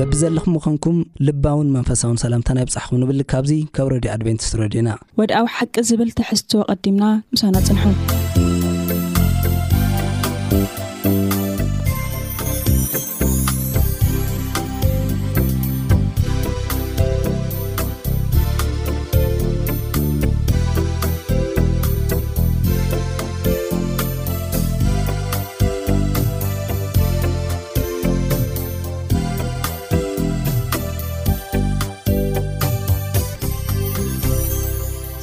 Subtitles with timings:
[0.00, 4.90] በቢ ዘለኹም ምኾንኩም ልባውን መንፈሳውን ሰላምታ ናይ ብፃሕኩም ንብል ካብዙ ካብ ረድዩ ኣድቨንቲስ ረድዩና
[5.20, 7.84] ወድኣዊ ሓቂ ዝብል ትሕዝትዎ ቐዲምና ምስና ፅንሑ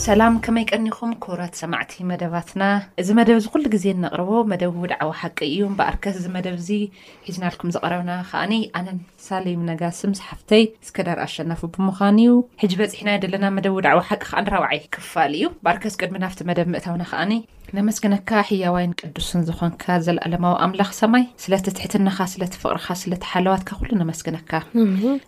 [0.08, 2.64] ሰላም ከመይ ቀኒኹም ኮብራት ሰማዕቲ መደባትና
[3.02, 6.78] እዚ መደብ ዚ ኩሉ ግዜ ነቕርቦ መደብ ውድዕዊ ሓቂ እዩ በኣርከስ እዚ መደብ ዚ
[7.26, 8.88] ሒዝናልኩም ዝቀረብና ከዓኒ ኣነ
[9.26, 15.98] ሳለይነጋስምስሓፍተይ ስከዳር ኣሸናፉ ብምዃን እዩ ሕዚ በፅሕና ደለና መደብ ውድዕዊ ሓቂ ከራብዓይ ክፋል እዩ በኣርከስ
[16.04, 17.34] ቅድሚ ናፍቲ መደብ ምእታውና ከዓኒ
[17.78, 24.52] ነመስግነካ ሕያዋይን ቅዱስን ዝኾንካ ዘለኣለማዊ ኣምላኽ ሰማይ ስለተትሕትናኻ ስለትፍቅርካ ስለተሓለዋትካ ሉ ነመስግነካ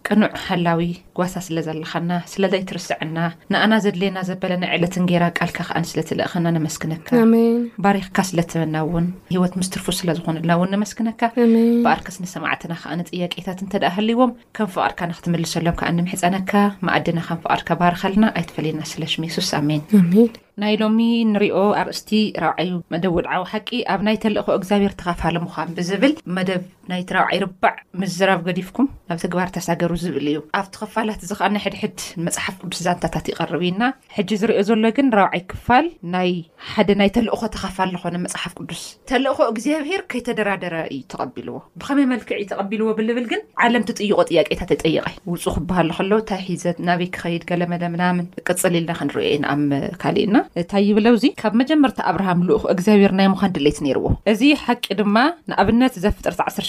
[0.08, 0.82] ቅኑዕ ሃላዊ
[1.20, 3.18] ጓሳ ስለዘለኻና ስለዘይ ትርስዐና
[3.54, 7.08] ንኣና ዘድለየና ዘበለ ዕለትን ራ ልካ ስለትለእኸና መስግነካ
[7.86, 11.22] ባሪክካ ስለትበና እውን ሂወት ምስትርፉ ስለዝኾነልናውን መስክነካ
[11.88, 12.74] ቅርካስሰማዕትና
[13.10, 13.68] ጥያቄታት እ
[14.20, 16.52] ዎም ከም ፍቅርካ ንክትምልሰሎም ንምሕፀነካ
[16.98, 19.82] ኣዲና ከም ፍቅርካ ባርከልና ኣይትፈለየና ስለሽሚሱስ ሜ
[20.62, 21.00] ናይ ሎሚ
[21.34, 22.10] ንሪኦ ኣርእስቲ
[22.44, 26.62] ራብዓይ መደብ ውድዓዊ ሓቂ ኣብ ናይ ተልእኮ እግዚኣብሔር ተኻፋለ ምዃን ብዝብል መደብ
[26.92, 31.62] ናይቲ ራብዓይ ርባዕ ምዝራብ ገዲፍኩም ናብ ትግባር ተሳገሩ ዝብል እዩ ኣብቲ ክፋላት እዚ ከኣ ናይ
[31.66, 33.82] ሕድሕድ መፅሓፍ ቅዱስ ዛንታታት ይቀርብ ኢና
[34.16, 36.32] ሕጂ ዝርዮ ዘሎ ግን ራብዓይ ክፋል ናይ
[36.74, 42.48] ሓደ ናይ ተልእኮ ተካፋል ዝኮነ መፅሓፍ ቅዱስ ተልእኮ እግዚኣብሄር ከይተደራደረ እዩ ተቐቢልዎ ብከመይ መልክዕ እዩ
[42.54, 48.74] ተቐቢልዎ ብልብል ግን ዓለም ትጥይቆ ጥያቄታት ይጠይቀይ ውፁ ክበሃሉ ከሎ እንታይሒዘት ናበይ ክኸይድ ገለመለምናምን ቅፅሊ
[48.82, 49.64] ኢልና ክንሪዮ ኢና ኣም
[50.04, 54.86] ካሊእ ኢና እታይ ይብለውዚ ካብ መጀመር ኣብርሃም ልኡኹ እግዚኣብሄር ናይ ምዃን ድሌት ነይርዎ እዚ ሓቂ
[55.02, 55.18] ድማ
[55.52, 56.62] ንኣብነት ዘፍጥር ዓ ሸ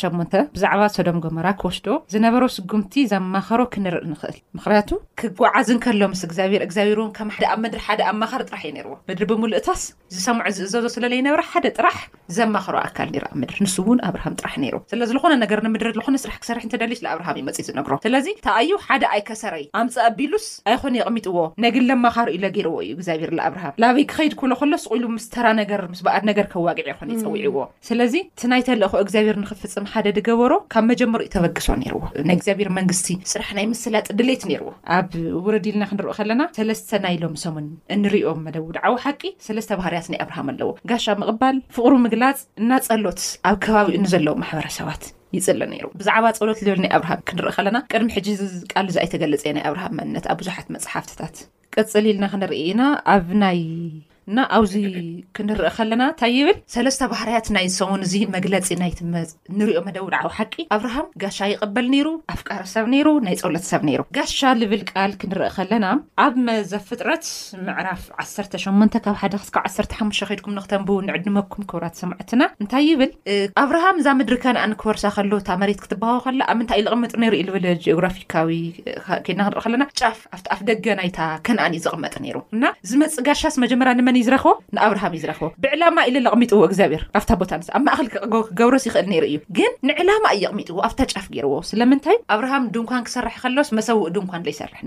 [0.55, 4.91] ብዛዕባ ሰዶም ጎመራ ክወስዶ ዝነበሮ ስጉምቲ ዘማኸሮ ክንርኢ ንክእል ምክንያቱ
[5.21, 9.25] ክጓዓዝን ከሎ ምስ እግዚኣብሄር እግዚኣብሄርን ከም ሓደ ኣብ ምድሪ ሓደ ኣማኻር ጥራሕ እዩ ነይርዎ ምድሪ
[9.31, 9.83] ብምሉእታስ
[10.15, 11.99] ዝሰምዑ ዝእዘዞ ስለለዩ ነበረ ሓደ ጥራሕ
[12.37, 16.37] ዘማኸሮ ኣካል ኒ ኣብ ምድሪ ንስውን ኣብርሃም ጥራሕ ነይሩ ስለዝ ዝኮነ ነገር ንምድሪ ዝኮነ ስራሕ
[16.45, 21.87] ክሰርሕ እንትደሊስ ኣብርሃም ዩመፅ ዝነግሮ ስለዚ ታኣዩ ሓደ ኣይ ከሰረይ ኣምፂ ኣቢሉስ ኣይኮን ይቕሚጥዎ ነግን
[21.91, 26.23] ለመኻር ኢዩ ለገይርዎ እዩ እግዚኣብሄር ንኣብርሃም ላበይ ክከይድ ክብሎ ከሎስ ቁሉ ምስተራ ነገር ምስ በኣድ
[26.31, 27.59] ነገር ከዋግዕ ይን ይፀውዕዎ
[27.91, 28.15] ስለዚ
[28.47, 29.85] እናይ ተለኩ እግዚኣብር ንክፍፅም
[30.29, 35.11] ገበሮ ካብ መጀመሪ ተበግሶ ይርዎ ናይ እግዚኣብሔር መንግስቲ ስራሕ ናይ ምስላጥ ድሌት ይርዎ ኣብ
[35.47, 37.67] ውረዲልና ክንርእ ከለና ሰለስተ ናይሎም ሰሙን
[37.97, 43.59] እንርዮም መደው ድዓዊ ሓቂ ሰለስተ ባህርያት ናይኣብርሃም ኣለዎ ጋሻ ምቕባል ፍቅሪ ምግላፅ እና ፀሎት ኣብ
[43.67, 45.05] ከባቢኡ ዘለዎ ማሕበረሰባት
[45.37, 48.29] ይፅሊ ነር ብዛዕባ ፀሎት ዝብል ናይ ኣብርሃም ክንርኢ ከለና ቅድሚ ሕጂ
[48.73, 51.37] ቃሉ ዚ ኣይተገለፀየ ናይ ኣብርሃም መንነት ኣብ ብዙሓት መፅሓፍትታት
[51.77, 52.83] ቀፅሊ ኢልና ክንርኢ ኢና
[53.15, 53.61] ኣብ ናይ
[54.29, 54.73] እና ኣብዚ
[55.37, 61.07] ክንርኢ ከለና እንታይ ይብል ሰለስተ ባህርያት ናይ ሰሙን እዚ መግለፂ ናይትምፅ ንሪኦ መደውድዓዊ ሓቂ ኣብርሃም
[61.23, 65.49] ጋሻ ይቐበል ነይሩ ኣፍ ቃር ሰብ ይሩ ናይ ፀውለት ሰብ ይሩ ጋሻ ዝብል ቃል ክንርኢ
[65.57, 65.87] ከለና
[66.25, 67.25] ኣብ መዛ ፍጥረት
[67.67, 73.13] ምዕራፍ 18 ካብ ሓደ ክስብ 1ሓ ከድኩም ንክተንብ ንዕድመኩም ክብራት ሰምዕትና እንታይ ይብል
[73.65, 79.85] ኣብርሃም እዛ ምድሪ ከነኣንክወርሳ ከሎእታ መሬት ክትበሃቦ ከ ኣብ ምንታይ ዝቕምጥ ዝብ ኦግራፊካዊድና ክንርኢ ለና
[80.01, 81.11] ጫፍ ደገ ናይ
[81.49, 83.31] ከነኣእዩ ዝቕመጥ ይሩዝ ስ ጀ
[84.27, 89.29] ዝረክቦ ንኣብሃም እዩ ዝረክቦ ብዕላማ ኢ ቕሚጥዎ ግዚኣብሔር ኣ ቦታ ኣብ ማእኸል ክገብሮስ ይኽእል ይ
[89.31, 94.81] እዩ ግን ንዕላማ እየቕሚጥዎ ኣብ ጫፍ ገይርዎ ስለንታይ ኣብርሃም ድንኳን ክሰርሕ ከሎስ መሰውኡ ድንኳን ይሰርሕ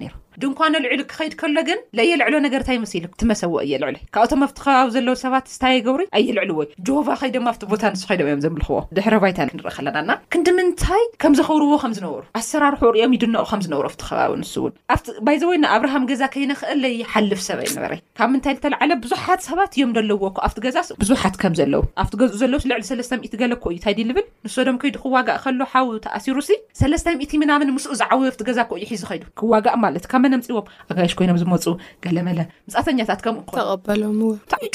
[0.44, 6.02] ድንኳን ልዕሉ ክከይድ ከሎ ግን ዘየልዕሎነገርታይሲሉ መሰው የልዕሉ ካብቶም ኣቲ ከባቢ ዘለዎ ሰባት ስታይ ገብሩ
[6.20, 11.34] ኣየልዕሉወ ጀ ከይማ ቦታ ንሱ ም እዮም ዘምልክዎ ድሕ ይ ንርኢ ከለና ክንዲ ምንታይ ከም
[11.40, 18.94] ዘኸብርዎ ከምዝነሩ ኣሰራርሑ ሪኦም ይድነቕ ከምዝነብሩ ከባቢ ንስውዚወይ ኣብርሃም ገዛ ከይንክእል ዘይሓልፍ ሰብ ኣይበ ለ
[19.14, 23.64] ብዙሓት ሰባት እዮም ዘለዎ ኣብቲ ገዛ ብዙሓት ከም ዘለው ኣብቲ ገዝኡ ዘለው ዕሊ ለስ0 ገለኮ
[23.74, 28.88] እዩ ንታይዲ ዝብል ንሶዶም ከይዲ ክዋጋእ ከሎ ሓዉ ተኣሲሩ 0 ምናም ምስኡ ዝዓብቲ ገዛ ዩ
[28.92, 31.64] ሒዝኸይዱ ክዋጋእ ማለት ካብመነምፅዎም ኣጋይሽ ኮይኖም ዝመፁ
[32.06, 32.40] ገለመለ
[32.70, 34.18] ምፃተኛታት ከምኡሎም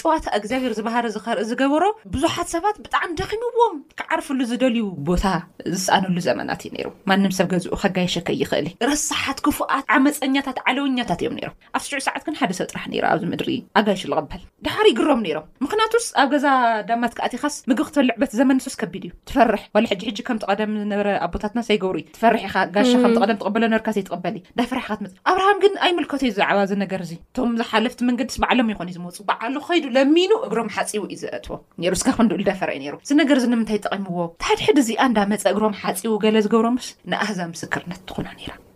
[0.02, 1.84] ጨዋታ እግዚኣብሔር ዝባሃር ዝኸርኢ ዝገበሮ
[2.14, 5.24] ብዙሓት ሰባት ብጣዕሚ ደኺምዎም ክዓርፍሉ ዝደልዩ ቦታ
[5.74, 11.52] ዝሰኣነሉ ዘመናት እዩ ሩ ማንም ሰብ ገዝኡ ከጋይሸከ ይኽእል ረሳሓት ክፉኣት ዓመፀኛታት ዓለውኛታት እዮም ም
[11.80, 12.84] ኣብሽዑ ሰዓትን ሓደ ሰብ ጥራሕ
[13.16, 14.02] ኣዚ ድሪጋይሽ
[14.66, 16.46] ድሓሪ ግሮም ነይሮም ምክንያትስ ኣብ ገዛ
[16.88, 22.04] ዳማት ክኣቲኻስ ምግቢ ክተልዕበት ዘመንሰስ ከቢድ እዩ ትፈርሕ ዋ ሕሕጂ ከምትቀደም ዝነበረ ኣቦታትና ዘይገብሩ ዩ
[22.16, 26.32] ትፈርሕ ኢ ጋሻ ከምቀደም ትበሎ ነካ ዘይትቕበል እዩ እዳፈራሕ ካ ትመፅ ኣብርሃም ግን ኣይምልከቶ ዩ
[26.40, 31.18] ዛዕባ ዝነገርእዚ እቶም ዝሓለፍቲ መንገዲስ በዕሎም ይኮን እዩ ዝመፁ በዓሉ ከይዱ ለሚኑ እግሮም ሓፂቡ ዩ
[31.24, 31.56] ዘትዎ
[31.98, 36.88] እስካ ክንኡሉደፈርዩ ይሩ እዚነገር ዚ ንምንታይ ጠቒምዎ ታሕድሕድ እዚኣ እንዳ መፀ እግሮም ሓፂቡ ገለ ዝገብሮምስ
[37.12, 38.28] ንኣህዛ ምስክርነት ትኾና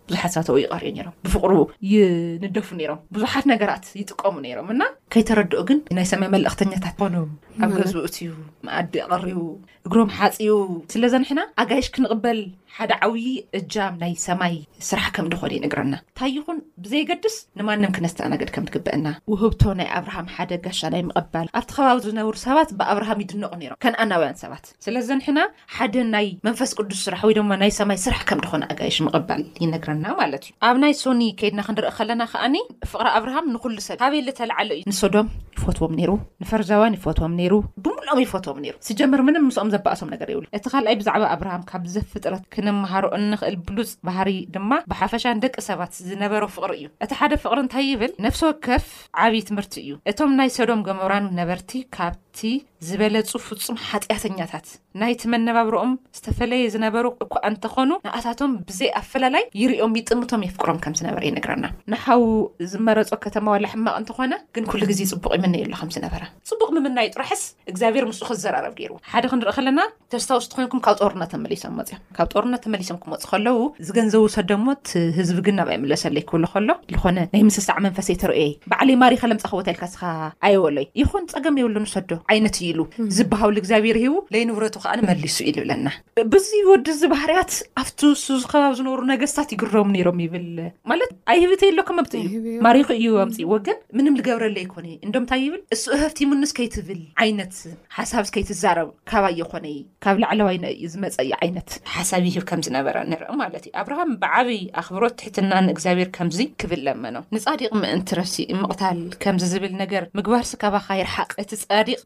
[0.09, 1.51] ብዙሓት ሰተው ይቀሪኡ ም ብፍቅሩ
[1.91, 4.81] ይንደፉ ነይሮም ብዙሓት ነገራት ይጥቀሙ ነይሮም እና
[5.15, 7.15] ከይተረድኦ ግን ናይ ሰማይ መልእኽተኛታት ኮኑ
[7.63, 8.29] ኣብ ገዝብኡት እዩ
[8.67, 9.39] መኣዲእ ቐሪቡ
[9.87, 10.57] እግሮም ሓፂኡ
[10.95, 12.39] ስለዘ ንሕና ኣጋይሽ ክንቕበል
[12.77, 13.25] ሓደ ዓብይ
[13.57, 14.53] እጃ ናይ ሰማይ
[14.87, 20.51] ስራሕ ከም ድኮነ ይነግረና እንታ ይኹን ብዘይገድስ ንማንም ክነስተኣናገድ ከም ትግበአና ውህብቶ ናይ ኣብርሃም ሓደ
[20.63, 25.39] ጋሻናይ ምቅባል ኣብቲ ከባቢ ዝነብሩ ሰባት ብኣብርሃም ይድነቁ ም ከነኣናውያን ሰባት ስለዚ ንሕና
[25.75, 30.55] ሓደ ናይ መንፈስ ቅዱስ ስራሕ ወ ናይ ሰማይ ስራሕ ከምድኮነ ኣጋይሽ ምቅባል ይነግረና ማለት እዩ
[30.69, 32.55] ኣብ ናይ ሶኒ ከይድና ክንርኢ ከለና ከዓኒ
[32.93, 36.11] ፍቅሪ ኣብርሃም ንኩሉ ሰብ ካበየለተላዓለእዩ ንሶዶም ይፈትዎም ሩ
[36.43, 37.53] ንፈረጃውያን ይፈትዎም ይሩ
[37.83, 41.99] ብምሉኦም ይፈቶዎም ሩ ስጀምር ምን ምስኦም ዘባኣሶም ነገር ይብሉ እቲ ካይ ብዛዕባ ኣብሃ ካብ ዘ
[42.13, 47.59] ፍጥረት ንምሃሮ ንክእል ብሉፅ ባህሪ ድማ ብሓፈሻን ደቂ ሰባት ዝነበረ ፍቅሪ እዩ እቲ ሓደ ፍቅሪ
[47.63, 48.85] እንታይ ይብል ነፍሲ ወከፍ
[49.25, 54.67] ዓብይ ትምህርቲ እዩ እቶም ናይ ሰዶም ጎመብራን ነበርቲ ካብ ቲዝበለፁ ፍፁም ሓጢኣተኛታት
[55.01, 61.21] ናይቲ መነባብሮኦም ዝተፈለየ ዝነበሩ እኳዓ እንተኮኑ ንኣታቶም ብዘይ ኣብ ፈላላይ ይርኦም ይጥምቶም የፍቅሮም ከም ዝነበረ
[61.25, 62.23] እዩነግረና ንሓው
[62.71, 66.21] ዝመረፆ ከተማ ዋላ ሕማቅ እንትኾነ ግን ኩሉ ግዜ ፅቡቅ ይምንዩ ኣሎከም ዝነበረ
[66.51, 69.79] ፅቡቅ ምምናይ ጥራሕስ እግዚኣብሔር ምስኡክ ዝዘራረብ ገይር ሓደ ክንርኢ ከለና
[70.15, 73.59] ተስታውስቲ ኮንኩም ካብ ጦርነት ተመሊሶም መፅእዮም ካብ ጦርነት ተመሊሶም ክመፅእ ከለዉ
[73.89, 78.41] ዝገንዘቡ ሰደሞ ትህዝቢ ግን ናብኣይመለሰለ ይክብሉ ከሎ ዝኾነ ናይ ምስሳዕ መንፈሰይ ተርዮ
[78.73, 80.01] በዕለይ ማሪ ከለምፀኸቦታልካስኸ
[80.49, 82.79] ኣየወሎዩን ፀም ዓይነት ዩ ኢሉ
[83.17, 85.87] ዝበሃሉ እግዚኣብሔር ሂቡ ዘይንብረቱ ከዓ ንመሊሱ ዩዝብለና
[86.33, 90.47] ብዙ ወዲዚ ባህርያት ኣብቲ ስዝ ከባቢ ዝነበሩ ነገስታት ይግረም ሮም ይብል
[90.91, 94.75] ማለት ኣይህብ እተይ ኣሎከመምት እዩማሪክ እዩ ምፅእ ወገን ምንም ዝገብረለ ይኮ
[95.07, 97.55] እንዶምታይ ይብል እሱኡ ህፍቲሙንስከይትብል ዓይነት
[97.97, 104.61] ሓሳብ ይትዛረብ ካብየ ኮነይ ካብ ላዕለዋይ እዩ ዝመፀዩ ይነት ሓሳብ ይህብ ከምዝነበረ ንርኢማለትእዩ ኣብርሃም ብዓብይ
[104.81, 111.39] ኣኽብሮት ትሕትናንእግዚኣብሄር ከምዚ ክብል ለመኖ ንፃዲቅ ምእንት ረሲ ምቕታል ከም ዝብል ነገር ምግባር ስካባካ ይርሓቅእ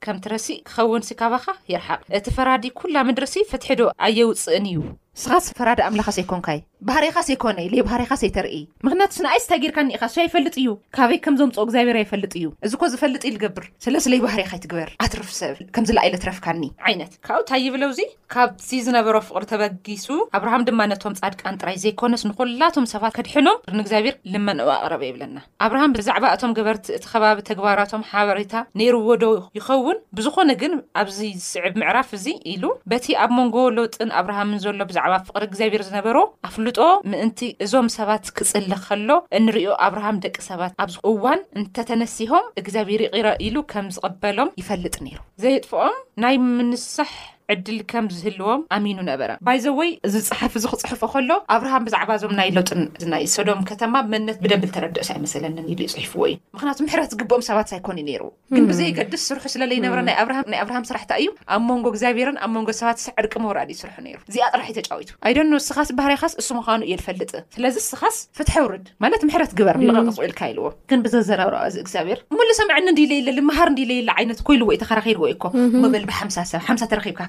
[0.07, 4.77] ከምቲ ረሲእ ክኸውን ሲካባኻ ይርሓቅ እቲ ፈራዲ ኩላ ምድርሲ ፍትሕዶ ኣየውፅእን እዩ
[5.21, 8.55] ስኻት ፈራደ ኣምላኻ ዘይኮንካይ ባህረኻ ዘይኮነይ ለይ ባህረኻሰይ ተርኢ
[8.85, 13.21] ምክንያቱ ስንኣይስታጊርካ ኒኢካ እስ ኣይፈልጥ እዩ ካበይ ከም ዘምፅኦ እግዚኣብሔር ኣይፈልጥ እዩ እዚ ኮ ዝፈልጥ
[13.29, 17.99] ዩ ዝገብር ስለስለይ ባህርካይትግበር ኣትርፍ ሰብ ከምዝለኣይትረፍካኒ ዓይነት ካብብኡ ንታይ ይብለውዚ
[18.35, 20.07] ካብቲ ዝነበሮ ፍቅሪ ተበጊሱ
[20.39, 25.37] ኣብርሃም ድማ ነቶም ፃድቃን ጥራይ ዘይኮነስ ንኮላቶም ሰባት ከድሕኖምንእግዚብሔር ልመነ ኣቅረበ የብለና
[25.67, 29.25] ኣብርሃም ብዛዕባ እቶም ግበርቲ እቲ ከባቢ ተግባራቶም ሓበሬታ ነይሩዎዶ
[29.59, 32.63] ይኸውን ብዝኾነ ግን ኣብዚ ዝስዕብ ምዕራፍ እዚ ኢሉ
[32.93, 34.93] በቲ ኣብ መንጎ ለውጥን ኣብርሃም ዘሎ ብ
[35.27, 36.17] ፍቅሪ እግዚኣብሔር ዝነበሮ
[36.49, 36.79] ኣፍልጦ
[37.11, 39.09] ምእንቲ እዞም ሰባት ክፅሊ ከሎ
[39.39, 45.97] እንሪኦ ኣብርሃም ደቂ ሰባት ኣብዚ እዋን እንተተነሲሆም እግዚኣብሔር ይቅረ ኢሉ ከም ዝቕበሎም ይፈልጥ ነይሩ ዘይጥፍኦም
[46.25, 47.11] ናይ ምንሳሕ
[47.53, 52.81] ዕድል ከም ዝህልዎም ኣሚኑ ነበረ ባይዞወይ እዚፀሓፍ ዚ ክፅሑፎ ከሎ ኣብርሃም ብዛዕባ ዞም ናይ ለውጥን
[53.13, 57.97] ናይ ሶዶም ከተማ መንነት ብደብል ተረድስ ኣይመስለኒን ሉዩ ፅሒፉዎ እዩ ምክንያቱ ምሕረት ግብኦም ሰባት ይኮኑ
[58.07, 58.23] ዩ ይሩ
[58.55, 58.69] ግን hmm.
[58.71, 60.15] ብዘገድስ ስርሑ ስለይነበረ ናይ
[60.63, 64.43] ኣብርሃም ስራሕታ እዩ ኣብ መንጎ እግዚኣብሔረን ኣብ መንጎ ሰባት ስ ዕርቂ መወራድዩ ስርሑ ነይሩ እዚኣ
[64.55, 68.85] ጥራሒ ዩ ተጫዊቱ ኣይደኖ ስኻስ ባህሪይ ካስ እሱ ምኳኑ እየ ዝፈልጥ ስለዚ ስኻስ ፍትሐ ውርድ
[69.05, 70.27] ማለት ምሕረት ግበር ዝቐቅፅ hmm.
[70.27, 75.97] ኢልካ ይልዎ ግን ብዘዘረብረ እዚ እግዚኣብሔር ምሉ ሰምዕኒ ዲለየለ ልምሃር ንዲየለ ይነት ኮይልዎዩ ተኸራኪርዎ ኮበል
[75.97, 76.07] hmm.
[76.11, 77.19] ብሓሰብ ተብካ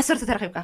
[0.00, 0.56] ዎዓሰተ ተብካ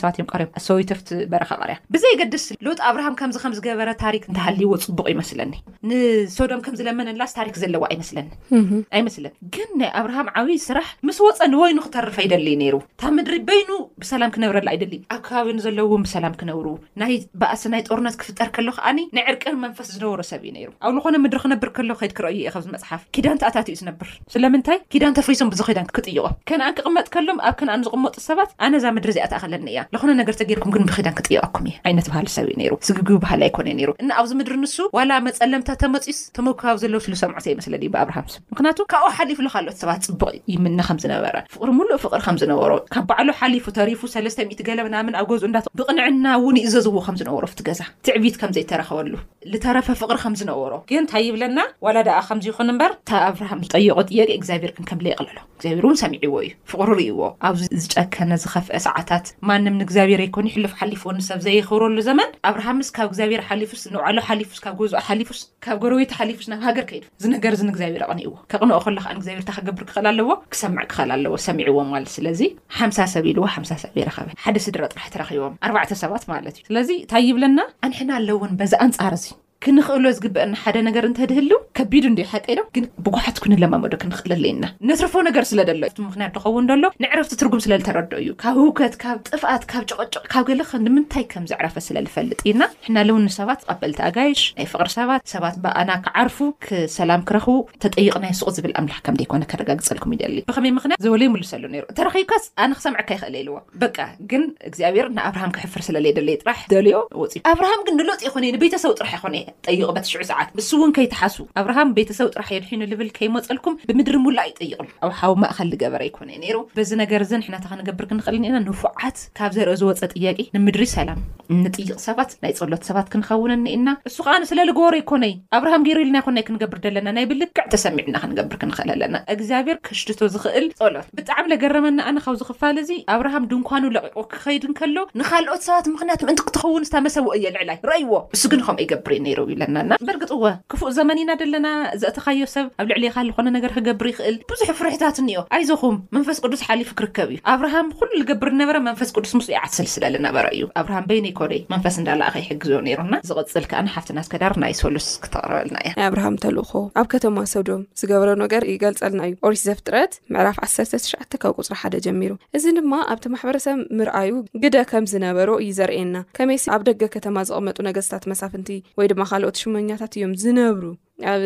[0.00, 5.52] ሰባት እዮሪ ሶወይቶቲ በረኻ ቀሪያ ብዘይገድስ ሎጣ ኣብርሃም ከምዚ ከም ዝገበረ ታሪክ እንተሃልይዎ ፅቡቅ ይመስለኒ
[5.88, 12.48] ንሶዶም ከምዝለመነላስ ታሪክ ዘለዋ ስለኒይመስለኒ ግን ናይ ኣብርሃም ዓብይ ስራሕ ምስ ወፀኒ ወይኑ ክተርፈ ኣይደሊ
[12.62, 13.70] ነይሩ እታብ ምድሪ በይኑ
[14.04, 16.66] ብሰላም ክነብረሉ ኣይደሊ ኣብ ከባቢን ዘለውን ብሰላም ክነብሩ
[17.02, 20.92] ናይ ባእሰ ናይ ጦርነት ክፍጠር ከሎ ከዓኒ ናይ ዕርቀን መንፈስ ዝነበሩ ሰብ እዩ ይሩ ኣብ
[20.98, 25.60] ንኮነ ምድሪ ክነብር ከሎ ከድ ክረአዩ ዚ መፅሓፍ ኪዳን ተኣታትኡ ዝነብር ስለምንታይ ኪዳን ተፍሪሶም ብዙ
[25.70, 30.70] ኮዳን ክጥይቆምከነኣን ክቕመጥ ከሎም ኣብ ከኣን ዝቕመጡባ ኣነ ዛ ምድሪ እዚኣተኣኸለኒ እያ ዝኮነ ነገርተ ገርኩም
[30.74, 34.76] ግን ብዳን ክጥይቀኩም እ ዓይነት ባህልሰብ እዩ ስግግቢ ባህል ኣይኮነ ዩ እና ኣብዚ ምድሪ ንሱ
[34.96, 41.34] ዋላ መፀለምታ ተመፂስ ተመከባብ ዘለስሉሰምዑ ይመስለ ብኣብርሃምም ምክንያቱ ካብኡ ሓሊፉ ዝካልኦት ሰባት ፅቡቅ ይምኒ ከምዝነበረ
[41.54, 46.56] ፍቅሪ ምሉእ ፍቅሪ ከምዝነበሮ ካብ በዕሎ ሓሊፉ ተሪፉ ለስተ0ት ገለምናምን ኣብ ገዝኡ እዳ ብቕንዕና ውን
[46.64, 49.14] ዩ ዘዝዎዎ ከምዝነበሮ ት ገዛ ትዕቢት ከምዘይተረክበሉ
[49.54, 54.98] ዝተረፈ ፍቅሪ ከምዝነበሮ ግንንታይ ይብለና ዋላ ኣ ከምይኹን በር እኣብርሃም ዝጠቆ ጥቅ ግዚኣብር ን ከም
[55.10, 61.38] ይቕለሎ ግዚብርን ሰሚዕዎ እዩ ፍቅሪ ይዎ ኣዚ ዝጨከነ ዝከፍአ ሰዓታት ማንም ንእግዚኣብሔር ኣይኮኑ ይሕሎፍ ሓሊፎንሰብ
[61.46, 66.60] ዘይክብረሉ ዘመን ኣብርሃምስ ካብ እግዚብሔር ሓሊፉስ ንባዕሎ ሓሊፉስ ካብ ጎዝ ሓሊፉስ ካብ ጎረቤታ ሓሊፉስ ናብ
[66.68, 71.88] ሃገር ከይድ ዝነገር ንእግዚኣብሔር ኣቕኒእዎ ከቕንኦ ከሎከን እግዚኣብርታ ከገብር ክኽእል ኣለዎ ክሰምዕ ክኸእል ኣለዎ ሰሚዕዎም
[71.96, 72.40] ማለት ስለዚ
[72.80, 77.60] ሓምሳሰብ ኢሉዎ ሓምሳሰብ ይረኸበ ሓደ ስድራ ጥራሕ ተረኪቦም ኣርባዕተ ሰባት ማለት እዩ ስለዚ እንታይ ይብለና
[77.88, 79.32] ኣንሕና ኣለእውን በዛ ኣንፃር እዙዩ
[79.64, 84.64] ክንኽእሉዎ ዝግበአና ሓደ ነገር እንትተድህልው ከቢድ እን ሓቀ ዶም ግን ብጓሓት ኩን ለማመዶ ክንኽእለለ ዩና
[84.90, 89.64] ነትርፈ ነገር ስለ ደሎ ምክንያት ንኸውን ሎ ንዕረፍቲ ትርጉም ስለልተረዶ እዩ ካብ ህውከት ካብ ጥፋኣት
[89.70, 94.66] ካብ ጨቆጨቅ ካብ ገሊ ንምንታይ ከም ዝዕረፈ ስለዝፈልጥ ኢና ሕና ለውኒ ሰባት ቐበልቲ ኣጋይሽ ናይ
[94.72, 100.38] ፍቅሪ ሰባት ሰባት ብኣና ክዓርፉ ክሰላም ክረክቡ ተጠይቕናይ ሱቕ ዝብል ኣምላክ ከም ዘይኮነ ከረጋግፀልኩም ይደሊ
[100.50, 103.90] ብከመይ ምክንያት ዘበለይ ሙሉሰሉ ነይሩ እተረኪብካስ ኣነ ክሰምዕካ ይኽእል ኢልዎ በ
[104.32, 109.12] ግን እግዚኣብሔር ንኣብርሃም ክሕፍር ስለየደለዩ ጥራሕ ደልዮ ወፅዩ ኣብርሃም ግን ንሎጥ ይኮነ እየ ንቤተሰብ ጥራሕ
[109.18, 114.16] ይኹነ እየ ጠይቁ በትሽዑ ሰዓት ምስ እውን ከይተሓሱ ኣብርሃም ቤተሰብ ጥራሕ የድሒኑ ዝብል ከይመፀልኩም ብምድሪ
[114.24, 119.18] ምሉ ኣይጥይቅም ኣብሓዊ ማእኸል ገበረ ኣይኮነ ዩ ነይሩ በዚ ነገርእዘ ንሕና ክንገብር ክንኽእል ኒና ንፉዓት
[119.40, 121.20] ካብ ዘርኢ ዝወፀ ጥያቂ ንምድሪ ሰላም
[121.54, 126.78] እንጥይቕ ሰባት ናይ ፀሎት ሰባት ክንኸውንኒኢና ንሱ ከኣንስለ ዝገበር ኣይኮነይ ኣብርሃም ገይር ኢልና ይኮነይ ክንገብር
[126.86, 132.18] ዘለና ናይ ብሊ ክዕ ተሰሚዑና ክንገብር ክንኽእል ኣለና እግዚኣብሔር ክሽድቶ ዝክእል ፀሎት ብጣዕሚ ዘገረመና ኣነ
[132.26, 137.46] ካብ ዝኽፋል እዚ ኣብርሃም ድንኳኑ ለቂቁ ክኸይድ ንከሎ ንካልኦት ሰባት ምክንያት ምእንቲ ክትኸውን ዝተመሰብ እየ
[137.56, 141.68] ልዕላይ ረአይዎ ንሱግን ኸም ኣይገብር እዩ ርውይለናና በርግጥዎ ክፉእ ዘመኒ ኢና ደለና
[142.02, 146.90] ዘእተካዮ ሰብ ኣብ ልዕሊ ካዝኮነ ነገር ክገብር ይኽእል ብዙሕ ፍርሕታት እኒኦ ኣይዞኹም መንፈስ ቅዱስ ሓሊፍ
[146.98, 151.48] ክርከብ እዩ ኣብርሃም ኩሉ ዝገብር ዝነበረ መንፈስ ቅዱስ ምስ ይዓስል ስለልነበረ እዩ ኣብርሃም በይነይ ኮ
[151.74, 156.72] መንፈስ እንዳላኣኸ ይሕግዝ ነይሩና ዝቅፅል ከኣንሓፍትና ስከዳር ናይ ሶሉስ ክተቕርበልና እያ ኣብርሃም እተልእኮ
[157.02, 162.32] ኣብ ከተማ ሰብዶም ዝገብረ ነገር ይገልፀልና እዩ ኦሪስ ዘፍጥረት ምዕራፍ 1ትሸዓ ካብ ፅሪ ሓደ ጀሚሩ
[162.56, 167.76] እዚ ድማ ኣብቲ ማሕበረሰብ ምርኣዩ ግደ ከም ዝነበሩ እዩ ዘርእየና ከመይ ኣብ ደገ ከተማ ዘቐመጡ
[167.88, 168.68] ነገስታት መሳፍንቲ
[169.00, 170.84] ወይድማ ካልኦት ሽሞኛታት እዮም ዝነብሩ
[171.32, 171.42] ኣብ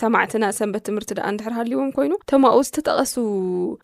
[0.00, 3.14] ሰማዕትና ሰንበት ትምህርቲ ደኣ ንድሕር ሃልይዎም ኮይኑ ተማኡ ዝተጠቐሱ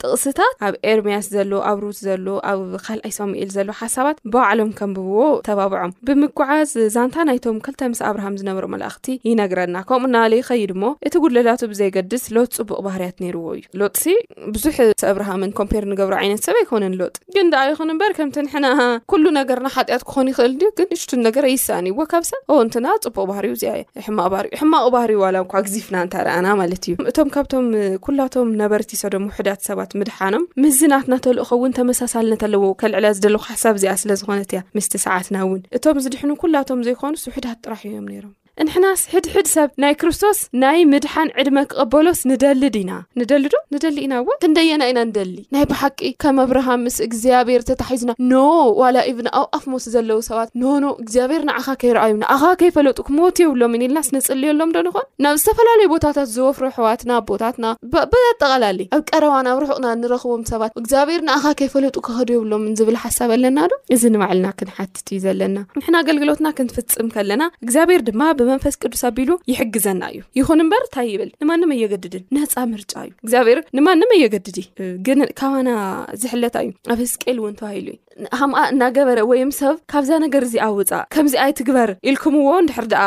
[0.03, 5.19] ጥቕስታት ኣብ ኤርምያስ ዘሎ ኣብ ሩት ዘሎ ኣብ ካልኣይ ሶሚኢል ዘሎ ሓሳባት ብባዕሎም ከም ብብዎ
[5.49, 11.15] ተባብዖም ብምጓዓዝ ዛንታ ናይቶም ክልተ ምስ ኣብርሃም ዝነበሮ መላእኽቲ ይነግረና ከምኡ እናለ ኸይድ ሞ እቲ
[11.25, 14.07] ጉለላቱ ብዘይገድስ ሎት ፅቡቅ ባህርያት ነይርዎ እዩ ሎጥሲ
[14.55, 14.79] ብዙሕ
[15.13, 18.67] ኣብርሃምን ኮምፔር ንገብሩ ዓይነት ሰብ ኣይኮነን ሎጥ ግን ዳኣ ይኹን እምበር ከምቲ ንሕና
[19.13, 23.27] ኩሉ ነገርና ሓጢኣት ክኾኑ ይኽእል ድ ግን ንሽቱን ነገር ይስኣኒእይዎ ካብ ሰብ ኦ እንትና ፅቡቅ
[23.33, 27.67] ባህር እዚኣየ ሕማቅ ሕማቅ ባህርእዩ ዋላም ኳ ኣግዚፍና እንተረኣና ማለት እዩ እቶም ካብቶም
[28.07, 34.13] ኩላቶም ነበርቲ ሰዶም ውሕዳት ሰባት ምድሓኖም ምዝናትናተልእኮ እውን ተመሳሳልነት ኣለዎ ከልዕላ ዝደለኩ ሓሳብ እዚኣ ስለ
[34.23, 39.71] ዝኾነት እያ ምስቲ ሰዓትና እውን እቶም ዝድሕኑ ኩላቶም ዘይኮኑስ ውሕዳት ጥራሕእዮም ነሮም ንሕናስ ሕድሕድ ሰብ
[39.83, 45.01] ናይ ክርስቶስ ናይ ምድሓን ዕድመ ክቐበሎስ ንደሊ ድኢና ንደሊ ዶ ንደሊ ኢና ዎ ክንደየና ኢና
[45.09, 48.35] ንደሊ ናይ ብሓቂ ከም ኣብርሃም ምስ እግዚኣብሔር ተታሒዙና ኖ
[48.83, 53.75] ዋላ እብና ኣብ ኣፍ ሞት ዘለው ሰባት ኖኖ እግዚኣብሔር ንዓካ ከይረኣዩም ንኣኻ ከይፈለጡ ክሞት የብሎም
[53.79, 57.67] ን ኢልና ስነፅልየሎም ዶ ንኾን ናብ ዝተፈላለዩ ቦታታት ዝወፍሩ ሕዋትና ቦታትና
[58.15, 63.59] በጠቓላሊ ኣብ ቀረባና ኣብ ርሑቕና ንረኽቦም ሰባት እግዚኣብሔር ንኣኻ ከይፈለጡ ክኸዱ የብሎም ንዝብል ሓሳብ ኣለና
[63.75, 68.21] ዶ እዚ ንባዕልና ክንሓትት እዩ ዘለና ንሕና ኣገልግሎትና ክንፍፅም ከለና እግዚኣብሄር ድማ
[68.53, 73.61] መንፈስ ቅዱስ ኣቢሉ ይሕግዘና እዩ ይኹን እምበር እንታይ ይብል ንማንም ኣየገድድን ንህፃ ምርጫ እዩ እግዚኣብሔር
[73.77, 74.59] ንማንም ኣየገድዲ
[75.07, 75.71] ግን ካባና
[76.23, 77.97] ዝሕለታ እዩ ኣብ ህዝቀል እውን ተባሂሉ ዩ
[78.41, 83.05] ካምኣ እናገበረ ወይም ሰብ ካብዛ ነገር እዚኣውፃእ ከምዚኣይትግበር ኢልኩም ዎ እንድሕሪ ደኣ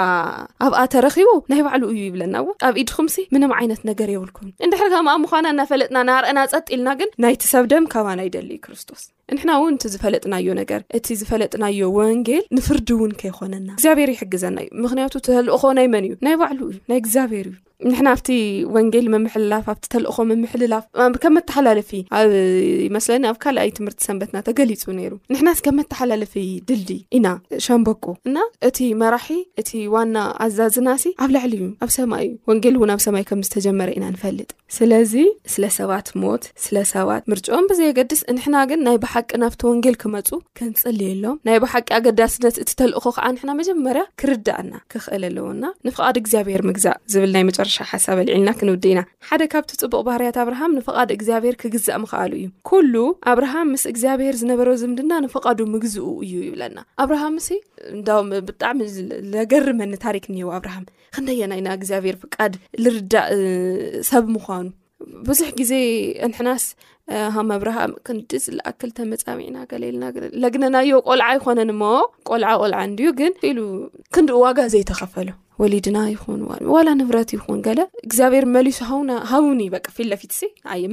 [0.67, 5.15] ኣብኣ ተረኪቡ ናይ ባዕሉ እዩ ይብለና ዎ ኣብ ኢድኹምሲ ምንም ዓይነት ነገር የብልኩምን እንድሕር ከምኣ
[5.25, 9.05] ምኳና እናፈለጥና ናርአና ፀጥ ኢልና ግን ናይቲ ሰብ ደም ካባና ይደሊ ክርስቶስ
[9.35, 15.13] ንሕና እውን እቲ ዝፈለጥናዮ ነገር እቲ ዝፈለጥናዮ ወንጌል ንፍርዲ እውን ከይኮነና እግዚኣብሔር ይሕግዘና እዩ ምክንያቱ
[15.27, 17.55] ተህልእ ኾነይ መን እዩ ናይ ባዕሉ እዩ ናይ እግዚኣብሔር እዩ
[17.87, 18.29] ንሕና ኣብቲ
[18.75, 20.85] ወንጌል ምምሕልላፍ ኣብቲ ተልእኮ መምሕልላፍ
[21.23, 22.31] ከም መተሓላለፊ ኣብ
[22.95, 26.33] መስለኒ ኣብ ካልኣይ ትምህርቲ ሰንበትና ተገሊፁ ነይሩ ንሕና ከም መተሓላለፊ
[26.69, 27.27] ድልዲ ኢና
[27.65, 28.37] ሸምበቆ እና
[28.69, 29.29] እቲ መራሒ
[29.61, 33.89] እቲ ዋና ኣዛዝናሲ ኣብ ላዕሊ እዩ ኣብ ሰማይ እዩ ወንጌል እውን ኣብ ሰማይ ከም ዝተጀመረ
[33.99, 35.13] ኢና ንፈልጥ ስለዚ
[35.53, 41.57] ስለ ሰባት ሞት ስለሰባት ምርጮኦም ብዘየገድስ ንሕና ግን ናይ ብሓቂ ናብቲ ወንጌል ክመፁ ከንፅልየሎም ናይ
[41.65, 47.67] ብሓቂ ኣገዳስነት እቲ ተልእኮ ከዓ ንና መጀመርያ ክርዳእና ክኽእል ኣለውና ን እግኣብሄር ግዛእዝብል ናይ ር
[47.91, 52.93] ሓሳብ ልዕልና ክንውደ ኢና ሓደ ካብቲ ፅቡቅ ባህርያት ኣብርሃም ንፍቓድ እግዚኣብሄር ክግዛእ ምክኣሉ እዩ ኩሉ
[53.31, 57.59] ኣብርሃም ምስ እግዚኣብሄር ዝነበረ ዝምድና ንፍቓዱ ምግዝኡ እዩ ይብለና ኣብርሃም ስ
[57.97, 58.07] እዳ
[58.49, 58.79] ብጣዕሚ
[59.37, 60.85] ዘገርመኒ ታሪክ እኒሄው ኣብርሃም
[61.17, 63.29] ክንደየናይና እግዚኣብሔር ፍቃድ ዝርዳእ
[64.11, 64.65] ሰብ ምኳኑ
[65.27, 65.73] ብዙሕ ግዜ
[66.27, 66.63] ኣንሕናስ
[67.35, 70.03] ሃ ኣብርሃም ክንዲዝ ዝኣክል ተመፃሚዕና ገሌልና
[70.43, 71.91] ለግነናዮ ቆልዓ ይኮነን ሞ
[72.31, 73.67] ቆልዓ ቆልዓ ዩ ግን ሉ
[74.15, 75.29] ክን ዋጋ ዘይተኸፈሉ
[75.61, 77.57] ወሊድና ይዋላ ብረት ይኹን
[78.05, 78.77] እግዚኣብሄር መሊሱ
[79.29, 80.33] ሃን ይበቅ ፊልለፊት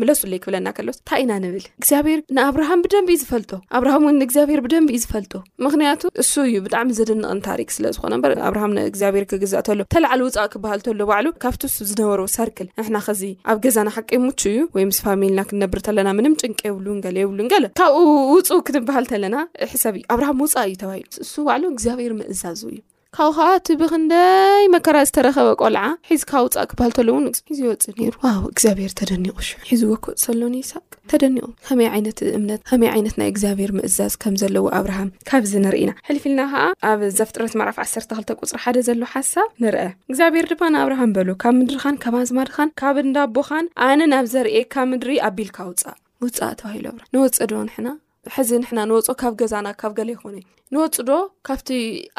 [0.08, 5.32] ለሱ ክብለና ንታኢና ንብል ግዚኣብር ንኣብርሃም ብደንቢእ ዝፈልጦ ኣብርሃም ንግዚኣብሄር ብደንቢእ ዝፈልጦ
[5.66, 11.62] ምክንያቱ እሱ እዩ ብጣዕሚ ዘድንቕን ታክ ስለዝኮነበ ኣብሃም ንግኣብሔር ክግዛእሎ ተለዕል ውፃቅ ክበሃልሎ ባዕሉ ካብቲ
[11.76, 17.40] ሱ ዝነበሩ ሰርክል ን ከዚ ኣብ ገዛና ሓቂ እዩወስና ክነብርለና ምንም ጭንቂ የብሉ ገ የብሉ
[17.52, 18.02] ገለ ካብኡ
[18.34, 19.36] ውፁእ ክትበሃል ተለና
[19.72, 22.78] ሒሰብ እዩ ኣብርሃም ውፃእ እዩ ተባሂሉ እሱ ባዕሉ እግዚኣብሄር ምእዛዙ እዩ
[23.16, 27.24] ካብኡ ከዓ እቲ ብክንደይ መከራ ዝተረኸበ ቆልዓ ሒዚ ካብ ውፃእ ክበሃል ከሎውን
[27.62, 28.06] ይወፅ ሩ
[28.50, 29.36] እግዚኣብሄር ተደኒቁ
[29.70, 30.72] ሒዚ ዎክፅሰሎኒሳ
[31.10, 35.92] ተደኒኦ ከመይ ዓይነት እምነት ከመይ ዓይነት ናይ እግዚኣብሄር ምእዛዝ ከም ዘለዎ ኣብርሃም ካብዚ ንርኢ ና
[36.08, 41.12] ሕልፊኢልና ከዓ ኣብ ዘፍጥረት ማራፍ ዓሰርተ ክልተ ቁፅሪ ሓደ ዘሎ ሓሳብ ንርአ እግዚኣብሄር ድማን ኣብርሃም
[41.18, 45.96] በሎ ካብ ምድርካን ካብ ኣዝማድኻን ካብ እንዳቦኻን ኣነ ናብ ዘርእ ካብ ምድሪ ኣ ቢልካ ውፃእ
[46.24, 47.88] ውፃእ ተባሂሉ ኣብ ንወፅ ዶ ንሕና
[48.36, 51.10] ሕዚ ንሕና ንወፅ ካብ ገዛና ካብ ገለ ይኮነ እዩ ንወፁዶ
[51.48, 51.68] ካብቲ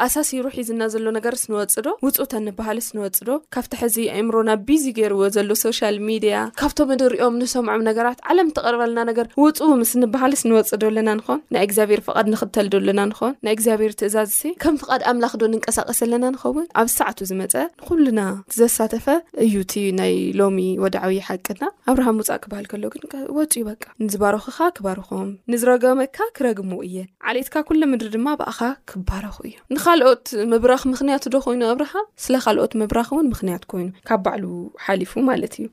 [0.04, 5.24] ኣሳሲሩ ሒዝና ዘሎ ነገር ስ ንወፅዶ ውፁታ ንባሃልስ ንወፅዶ ካብቲ ሕዚ ኣእምሮ ናብ ቢዚ ገይርዎ
[5.34, 11.08] ዘሎ ሶሻል ሚድያ ካብቶም ንሪኦም ንሰምዖም ነገራት ዓለም ተቐርበልና ነገር ውፁ ምስ ንባሃልስ ንወፅዶ ኣለና
[11.18, 16.00] ንኾን ናይ እግዚኣብሄር ፍቓድ ንኽተልዶኣሎና ንኾን ናይ እግዚኣብሄር ትእዛዝ እሲ ከም ፍቓድ ኣምላኽ ዶ ንንቀሳቀስ
[16.06, 18.22] ኣለና ንኸውን ኣብዝሰዕት ዝመፀ ንኩሉና
[18.60, 19.06] ዘሳተፈ
[19.48, 23.04] እዩቲ ናይ ሎሚ ወድዓዊ ይሓቅና ኣብርሃም ውፃእ ክበሃል ከሎግን
[23.40, 26.96] ወፁ ይበቃ ንዝባርኩካ ክባርኹም ንዝረገመካ ክረግም እየ
[27.28, 28.28] ዓለትካ ኩሎ ምድሪ ድማ
[28.60, 31.92] ኣ ክባረኹ እዮ ንካልኦት ምብራኽ ምክንያት ዶ ኮይኑ ኣብርካ
[32.24, 34.44] ስለካልኦት ምብራኽ እውን ምክንያት ኮይኑ ካብ ባዕሉ
[34.84, 35.66] ሓሊፉ ማለት እዩ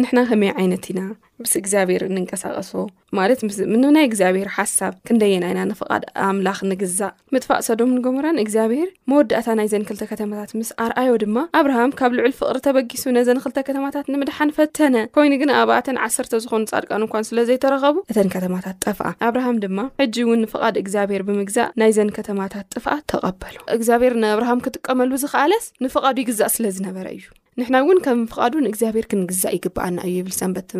[0.00, 1.00] ንሕና ከመይ ዓይነት ኢና
[1.42, 2.72] ምስ እግዚኣብሄር ንንቀሳቀሶ
[3.18, 9.84] ማለት ምስንብናይ እግዚኣብሄር ሓሳብ ክንደየናኢና ንፍቓድ ኣምላኽ ንግዛእ ምጥፋቅ ሰዶም ንጎመራን እግዚኣብሄር መወዳእታ ናይ ዘን
[9.88, 14.96] ክልተ ከተማታት ምስ ኣርኣዮ ድማ ኣብርሃም ካብ ልዑል ፍቅሪ ተበጊሱ ነዘን ክልተ ከተማታት ንምድሓን ፈተነ
[15.18, 20.42] ኮይኑ ግን ኣብኣተን ዓሰርተ ዝኾኑ ፃድቃን እንኳን ስለዘይተረኸቡ እተን ከተማታት ጠፍኣ ኣብርሃም ድማ ሕጂ እውን
[20.46, 27.06] ንፍቓድ እግዚኣብሄር ብምግዛእ ናይዘን ከተማታት ጥፍኣ ተቐበሉ እግዚኣብሄር ንኣብርሃም ክጥቀመሉ ዝክኣለስ ንፍቓዱ ይ ግዛእ ስለዝነበረ
[27.18, 27.26] እዩ
[27.60, 30.70] ንሕና እውን ከም ፍቓዱ ንእግዚኣብሄር ክንግዛእ ይግብኣና እዩ ብል ሰንበት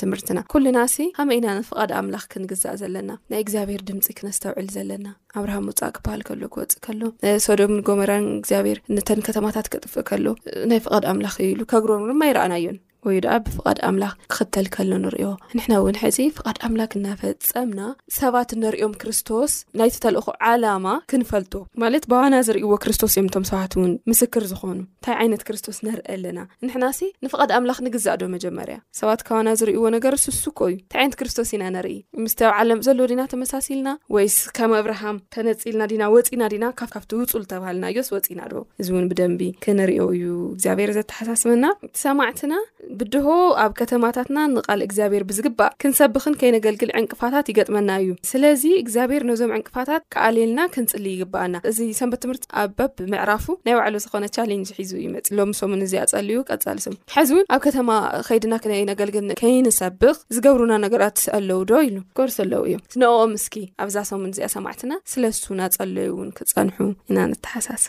[0.00, 5.06] ትምህርትና ኩሉና እሲ ኣመኢና ንፍቓድ ኣምላኽ ክንግዛእ ዘለና ናይ እግዚኣብሄር ድምፂ ክነስተውዕል ዘለና
[5.40, 7.00] ኣብርሃ ውፃእ ክበሃል ከሎ ክወፅእ ከሎ
[7.46, 10.26] ሶዶም ጎመራን እግዚኣብሔር ንተን ከተማታት ክጥፍእ ከሎ
[10.72, 15.26] ናይ ፍቓድ ኣምላኽ ኢሉ ከግር ድማ ይረኣና እዩን ወይ ድኣ ብፍቐድ ኣምላኽ ክክተል ከሎ ንሪዮ
[15.56, 17.80] ንሕና እውን ሕዚ ፍቓድ ኣምላክ እናፈፀምና
[18.18, 24.44] ሰባት ነሪዮም ክርስቶስ ናይተተልእኹ ዓላማ ክንፈልጦ ማለት ብዋና ዝርእዎ ክርስቶስ እዮም ቶም ሰባት ውን ምስክር
[24.52, 26.84] ዝኾኑ እንታይ ዓይነት ክርስቶስ ነርኢ ኣለና ንሕና
[27.26, 31.64] ንፍቓድ ኣምላኽ ንግዛእ ዶ መጀመርያ ሰባት ካዋና ዝርእዎ ነገር ስስኮ እዩ ንታይ ይነት ክርስቶስ ኢና
[31.78, 37.12] ነርኢ ምስ ኣብ ዓለም ዘሎ ና ተመሳሲልና ወይስ ከም ኣብርሃም ተነፅልና ና ወፅና ና ካብቲ
[37.22, 40.24] ውፁል ተባሃልና ዮስ ወፅና ዶ እዚ እውን ብደንቢ ክንሪዮ እዩ
[40.56, 42.52] ግዚኣብሔር ዘተሓሳስመናሰማትና
[43.00, 43.28] ብድሆ
[43.62, 50.60] ኣብ ከተማታትና ንቃል እግዚኣብሄር ብዝግባእ ክንሰብኽን ከይነገልግል ዕንቅፋታት ይገጥመና እዩ ስለዚ እግዚኣብሄር ነዞም ዕንቅፋታት ከኣሌልና
[50.74, 55.52] ክንፅል ይግበኣና እዚ ሰንበት ትምርቲ ኣብ በብ ምዕራፉ ናይ ባዕሉ ዝኮነ ቻሌንጅ ሒዙ ይመፅ ሎሚ
[55.60, 57.90] ሰሙን እዚ ኣፀልዩ ቀፃሊ ሰሙ ሕዚ እውን ኣብ ከተማ
[58.28, 64.30] ከይድና ክይነገልግል ከይንሰብኽ ዝገብሩና ነገራት ኣለው ዶ ኢሉ ኮርስ ኣለው እዮም ንኣኦም ምስኪ ኣብዛ ሰሙን
[64.34, 66.78] እዚኣ ሰማዕትና ስለዝሱ ናፀለዩ ውን ክፀንሑ
[67.10, 67.80] ኢና ንሓሳስ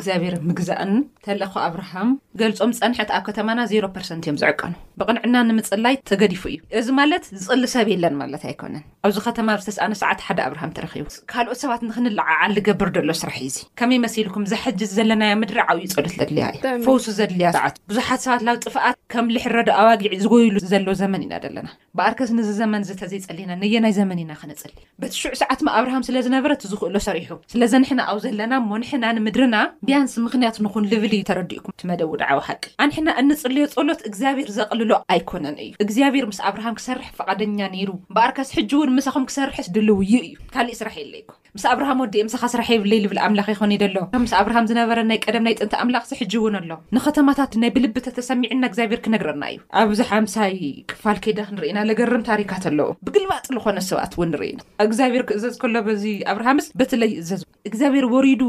[0.00, 0.92] ግዚኣብሄር ምግዛእን
[1.26, 7.24] ተለኮ ኣብርሃም ገልፆም ፀንሐት ኣብ ከተማና 0ሮርሰንት እዮም ዝዕቀኑ ብቕንዕና ንምፅላይ ተገዲፉ እዩ እዚ ማለት
[7.40, 12.54] ዝፅሊ ሰብ የለን ማለት ኣይኮነን ኣብዚ ከተማ ዝተሰኣነ ሰዓት ሓደ ኣብርሃም ተረኪቡ ካልኦት ሰባት ንክንለዓዓል
[12.58, 17.50] ዝገብር ደሎ ስራሕ እዩዚ ከመይ መሲልኩም ዘሕጅ ዘለናዮ ምድሪ ዓብይ ፀሎት ዘድልያ እዩ ፈውሱ ዘድልያ
[17.58, 22.48] ሰዓት ብዙሓት ሰባት ናብ ጥፋኣት ከም ልሕረዶ ኣዋጊዕ ዝጎይሉ ዘሎ ዘመን ኢና ዘለና በኣርከስ ንዚ
[22.60, 24.72] ዘመን ተዘይፀሊና ነየናይ ዘመን ኢና ክነፅሊ
[25.02, 29.56] በቲ ሽዕ ሰዓትማ ኣብርሃም ስለዝነበረት ዝኽእሎ ሰሪሑ ስለዘንሕና ኣብ ዘለና ሞንሕና ንምድርና
[29.88, 35.56] ቢያንስ ምክንያት ንኹን ልብል ተረዲኡኩም ት መደዉ ድዓዊ ሃቂ ኣንሕና እንፅልዮ ፀሎት እግዚኣብሔር ዘቐልሎ ኣይኮነን
[35.66, 40.94] እዩ እግዚኣብሔር ምስ ኣብርሃም ክሰርሕ ፈቓደኛ ነይሩ በኣርካስ ሕጂ እውን ምሳኹም ክሰርሐስድልውዩ እዩ ካሊእ ስራሕ
[41.02, 45.44] የለይኩ ምስ ኣብርሃም ወዲ ምስኻ ስራሕ የብለይ ዝብል ኣምላኽ ይኮኒደ ሎምስ ኣብርሃም ዝነበረ ናይ ቀደም
[45.46, 50.54] ናይ ጥንቲ ኣምላኽ ሲሕጂእውን ኣሎ ንከተማታት ናይ ብልብተተሰሚዕና እግዚኣብሄር ክነግረና እዩ ኣብዚ ሓምሳይ
[50.92, 56.68] ክፋል ከይደ ክንርኢና ለገርም ታሪካት ኣለዎ ብግልባጥ ዝኮነ ሰብኣት ንርኢኢና እግዚኣብር ክእዘዝ ከሎ ዚ ኣብርሃምስ
[56.80, 58.42] በለይ ይእዘዝ እግዚኣብሔር ወሪዱ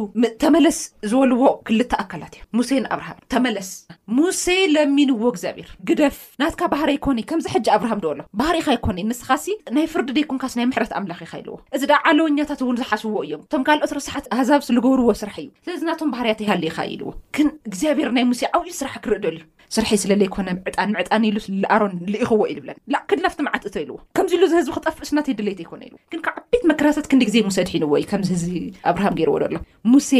[0.45, 0.79] ተመለስ
[1.11, 3.71] ዝበልዎ ክል ኣካላት እዩ ሙሴንኣብሃ ተመለስ
[4.19, 9.29] ሙሴ ለሚንዎ ግዚኣብር ግደፍ ናትካ ባህረ ኣይኮነይ ከምዚሕጂ ኣብርሃም ዶሎ ባህር ኢ ይኮይ ንስኻ
[9.75, 11.11] ናይ ፍርዲ ደኩምካ ናይ ሕረት ኣምላ
[11.41, 18.09] ኢልዎእዚለወት ስዎ እዮም ቶም ካልኦትርስሓት ኣህዛብ ስዝገብርዎ ስራሕ እዩ ስለዚ ናቶም ባህርያትይሃለካ ዩኢልዎ ክን እግዚኣብሔር
[18.17, 19.41] ናይ ሙሴ ዓብይ ስራሕ ክርኢ ዶልዩ
[19.75, 24.43] ስርሒ ስለዘይኮነ ምዕጣን ምዕጣን ኢሉስ ዝኣሮን ልኢኽዎ ኢብለን ላክድ ናፍቲ መዓት እቶ ኢልዎ ከምዚ ኢሉ
[24.49, 28.07] እዚ ህዝቢ ክጠፍስናተ ድለይት ይኮነ ኢልዎ ክን ብ ዓበይት መከራሰት ክንዲ ግዜ ሙሴ ድሒንዎ እዩ
[28.13, 28.55] ከምዚህዝቢ
[28.91, 29.53] ኣብርሃም ገይርዎ ዶሎ
[29.93, 30.11] ሙሴ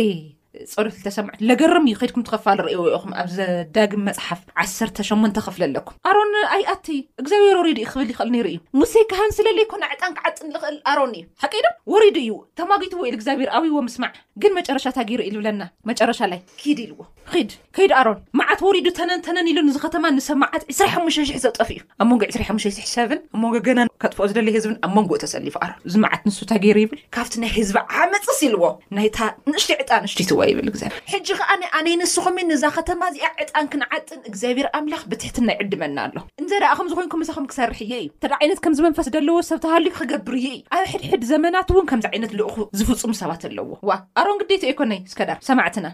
[0.74, 5.00] ፀሎሰም ለገርም ዩ ከድኩም ትኸፋ ርእኢኹም ኣብዘዳግም መፅሓፍ ዓ8
[5.47, 6.88] ክፍለ ኣለኩም ኣሮን ኣይኣቲ
[7.21, 11.13] እግዚኣብሄር ወሪድ ዩ ክብል ይኽእል ር እዩ ሙሴይ ካህን ስለለ ኮና ዕጣን ክዓጥን ዝኽእል ኣሮኒ
[11.21, 14.12] እዩ ሓቀይዶም ወሪዱ እዩ ተማጊት ወኢል እግዚኣብሔር ኣብይዎ ምስማዕ
[14.43, 17.02] ግን መጨረሻ ታገይሪ ኢዝብለና መጨረሻ ላይ ከድ ኢልዎ
[17.50, 22.08] ድ ከይዲ ኣሮን መዓት ወሪዱ ተነንተነኒ ኢሉ ዚ ከተማ ንሰብ መዓት 2ሓ0 ዘጠፍ እዩ ኣብ
[22.12, 23.19] መንጎ 2 ሰብ ኣብ
[23.58, 27.50] ንጎ ና ከጥፍኦ ዝለለ ህዝብን ኣብ መንጎኡ ተሰሊፉ ኣሮን ዚ መዓት ንሱ ታገይሩ ይብልካብ ይ
[27.58, 30.78] ህዝፅስ ዎጣዩ ይብ ግ
[31.14, 36.74] ሕጂ ከኣ ኣነይንስኹም እዛ ከተማ እዚኣ ዕጣን ክንዓጥን እግዚኣብሄር ኣምላኽ ብትሕት ናይዕድመና ኣሎ እንዘ ዳኣ
[36.80, 41.24] ከምዝኮይንኩም ሰከም ክሰርሕ እየ እዩ እንተ ዓይነት ከምዝመንፈስደ ኣለዎ ሰብተባሃሉዩ ክገብር እየ እዩ ኣብ ሕድሕድ
[41.32, 45.88] ዘመናት እውን ከምዚ ዓይነት ልእኹ ዝፍፁም ሰባት ኣለዎ ዋ ኣሮግዴቲ ኣይኮነይ ስከዳር ሰማዕትና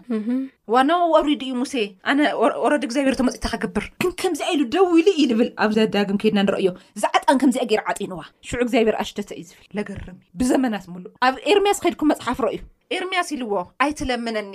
[0.76, 1.76] ዋናዋው ኣብሪድ እዩ ሙሴ
[2.12, 2.22] ኣነ
[2.63, 3.86] ወረዶ እግዚኣብሄር ተመፅእታ ክገብር
[4.24, 6.67] ከምዚኣ ኢሉ ደው ኢሉ ዩ ዝብል ኣብዘዳግም ከድና ንረዩ
[7.04, 11.80] ዝዓጣን ከምዚኣ ገይር ዓጢንዋ ሽዑ እግዚኣብሄር ኣሽተተ እዩ ዝብል ለገርም እዩ ብዘመናት ምሉእ ኣብ ኤርምያስ
[11.86, 12.60] ከድኩም መፅሓፍ ረእዩ
[12.95, 13.52] ኤርmያ ሲልዎ
[13.84, 14.54] ኣይትለምነኒ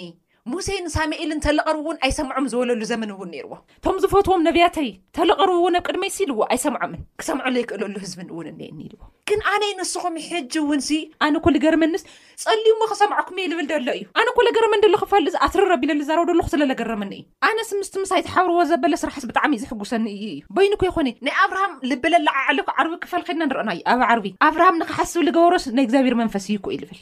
[0.51, 5.85] ሙሴ ንሳሙኤልን ተለቐርቡ እውን ኣይሰምዖም ዝበለሉ ዘመን እውን ነይርዎ እቶም ዝፈትዎም ነብያተይ ተለቐርቡ እውን ኣብ
[5.91, 8.47] ቅድመይሲ ኢልዎ ኣይሰምዖምን ክሰምዖዘይክእለሉ ህዝብን እውን
[8.79, 10.81] ኒዎ ግን ኣነይ ንስኹም ሕጂ እውን
[11.27, 12.03] ኣነ ል ገርመኒስ
[12.47, 17.71] ፀሊዩሞ ክሰምዕኩመ እ ዝብል ደሎ እዩ ኣነ ኮለ ገርመንድሉ ክፋል እዚ ኣትርረቢለ ዘረበዶሉክስለለገረመኒ እዩ ኣነስ
[17.81, 22.29] ምስ ምሳይ ተሓብርዎ ዘበለ ስራሕስ ብጣዕሚዩ ዝሕጉሰኒ እዩ እዩ በይን ኮይ ኮነ ናይ ኣብርሃም ልብለላ
[22.43, 26.99] ዓዕለ ዓርቢ ክፋል ከድና ንርአናእዩ ኣብ ርቢ ኣብርሃም ንክሓስብ ዝገበሮስ ይግዚኣብር መንፈሲ እዩኩብል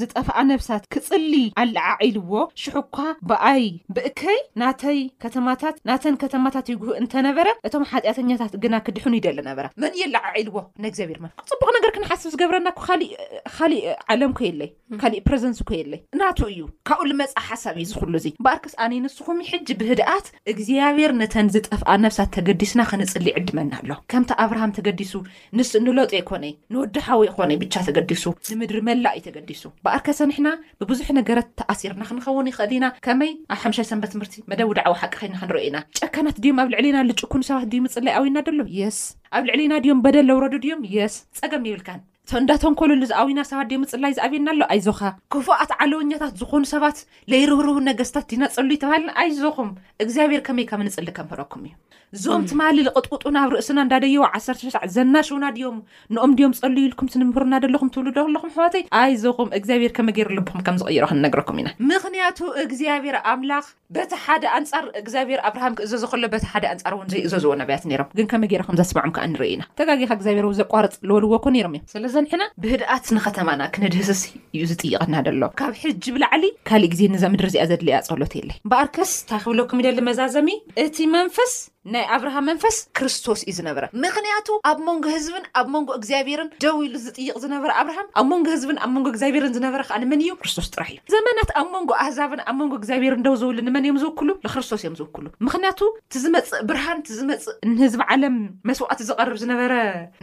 [0.00, 1.84] ዝጠፍኣ ነብሳት ክፅሊ ኣለዓ
[2.16, 2.96] ዒልዎ ሽሑኳ
[3.28, 3.64] ብኣይ
[3.96, 10.04] ብእከይ ናተይ ከተማታት ናተን ከተማታት ይጉህእ እንተነበረ እቶም ሓጢኣተኛታት ግና ክድሕን ዩደ ነበ መን እየ
[10.08, 10.56] ኣለዓዒልዎ
[10.90, 11.18] እግዚኣብር
[11.50, 14.70] ክፅቡቅ ነገር ክንሓስብ ዝገብረናእካሊእ ዓለም ኮየለይ
[15.02, 20.26] ካሊእ ፕረዘንስ ኮየለይ እናቱ እዩ ካብኡ ልመፅ ሓሳብ እዩ ዝክሉ እዚ በኣርክስኣኒ ንስኹም ሕጂ ብህድኣት
[20.54, 25.14] እግዚኣብሔር ነተን ዝጠፍኣ ነብሳት ተገዲስና ክንፅሊ ዕድመና ኣሎ ከምቲ ኣብርሃም ተገዲሱ
[25.58, 26.44] ንስ ንሎጦ ኮነ
[26.74, 29.50] ንወድሓዊ ይኮነይ ብቻ ተገዲሱ ንምድሪ ላእ እዩዲ
[29.86, 30.48] በኣርከሰኒሕና
[30.80, 35.34] ብብዙሕ ነገረት ተኣሲርና ክንኸውን ይኽእል ኢና ከመይ ኣብ ሓምሻይ ሰንበት ትምህርቲ መደ ውድዕዊ ሓቂ ኸይኒ
[35.40, 38.98] ክንርኢ ኢና ጨካናት ድዮም ኣብ ልዕሊና ልጭኩን ሰባት ድምፅላይ ኣዊና ደሎ የስ
[39.38, 42.02] ኣብ ልዕሊና ድዮም በደል ዘውረዱ ድዮም የስ ፀገም ይብልካን
[42.36, 45.00] እእንዳተንኮሉሉ ዝኣዊና ሰባት ድ ምፅላይ ዝኣብየና ኣሎ ኣይዞኻ
[45.32, 46.98] ክፉኣት ዓለወኛታት ዝኾኑ ሰባት
[47.32, 49.70] ዘይርብርቡ ነገስታት ዲናፀሉ ይተባሃልን ኣይዞኹም
[50.04, 51.74] እግዚኣብሔር ከመይ ከምንፅሊ ከምህረኩም እዩ
[52.16, 55.78] እዞም ትማሊ ዝቐጥቅጡናብ ርእስና እንዳደይዎ ዓሰተሳዕ ዘናሽውና ድዮም
[56.14, 61.70] ንኦም ድዮም ፀሉዩልኩም ትንምህሩና ደለኹም ትብሉዶ ለኹም ሕዋተይ ኣይዞኹም እግዚኣብሔር ከመገይር ልብኹም ከም ዝቕይሮክንነገረኩም ኢና
[61.92, 63.64] ምክንያቱ እግዚኣብሄር ኣምላኽ
[63.96, 68.28] በቲ ሓደ ኣንፃር እግዚኣብሔር ኣብርሃም ክእዘዝ ከሎ በቲ ሓደ ኣንፃር እውን ዘይእዘዝዎ ነብያት ነይሮም ግን
[68.34, 73.60] ከመጌይሮ ከም ዘስማዖም ከዓ ንርኢኢና ተጋጊካ እግዚኣብሄር ዘቋርፅ ዝወልዎኮ ነሮም እዮ ስለ ዘንሕና ብህድኣት ንከተማና
[73.74, 74.22] ክነድህስስ
[74.56, 79.14] እዩ ዝጥይቐና ደሎ ካብ ሕጂ ብላዕሊ ካሊእ ግዜ ነዛ ምድሪ እዚኣ ዘድልያ ፀሎት የለ በኣርክስ
[79.20, 80.50] እንታይ ክብለኩም ደመዛዘሚ
[80.86, 81.52] እቲ መንፈስ
[81.92, 86.94] ናይ ኣብርሃም መንፈስ ክርስቶስ እዩ ዝነበረ ምክንያቱ ኣብ መንጎ ህዝብን ኣብ መንጎ እግዚኣብሔርን ደው ኢሉ
[87.06, 90.98] ዝጥይቅ ዝነበረ ኣብርሃም ኣብ መንጎ ህዝብን ኣብ ንጎ እግዚኣብሔርን ዝነበረከዓ ንመን እዩ ክርስቶስ ጥራሕ እዩ
[91.14, 95.24] ዘመናት ኣብ መንጎ ኣህዛብን ኣብ ንጎ እግዚኣብሔርን ደው ዝውሉ ንመን እዮም ዝውክሉ ንክርስቶስ እዮም ዝውክሉ
[95.48, 98.38] ምክንያቱ እቲዝመፅእ ብርሃን ዝመፅእ ንህዝብ ዓለም
[98.70, 99.74] መስዋዕት ዝቀርብ ዝነበረ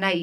[0.06, 0.17] ናይ